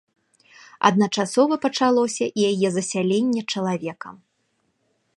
Адначасова 0.89 1.55
пачалося 1.67 2.23
і 2.31 2.39
яе 2.51 2.67
засяленне 2.79 3.41
чалавекам. 3.57 4.15